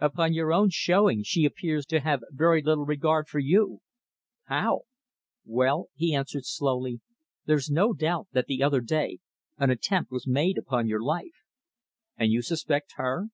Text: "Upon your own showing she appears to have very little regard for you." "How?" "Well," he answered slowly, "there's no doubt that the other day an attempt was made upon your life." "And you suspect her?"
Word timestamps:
"Upon 0.00 0.32
your 0.32 0.52
own 0.52 0.70
showing 0.70 1.22
she 1.22 1.44
appears 1.44 1.86
to 1.86 2.00
have 2.00 2.24
very 2.32 2.62
little 2.62 2.84
regard 2.84 3.28
for 3.28 3.38
you." 3.38 3.78
"How?" 4.46 4.86
"Well," 5.44 5.86
he 5.94 6.12
answered 6.16 6.46
slowly, 6.46 6.98
"there's 7.46 7.70
no 7.70 7.92
doubt 7.92 8.26
that 8.32 8.46
the 8.46 8.60
other 8.60 8.80
day 8.80 9.20
an 9.56 9.70
attempt 9.70 10.10
was 10.10 10.26
made 10.26 10.58
upon 10.58 10.88
your 10.88 11.00
life." 11.04 11.44
"And 12.16 12.32
you 12.32 12.42
suspect 12.42 12.94
her?" 12.96 13.28